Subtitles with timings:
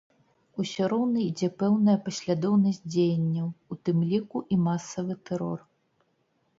[0.61, 5.59] Усё роўна ідзе пэўная паслядоўнасць дзеянняў, у тым ліку і масавы тэрор.